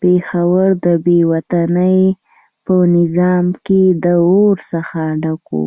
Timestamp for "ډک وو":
5.22-5.66